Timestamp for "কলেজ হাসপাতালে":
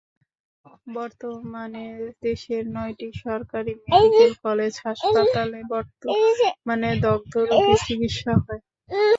4.45-5.59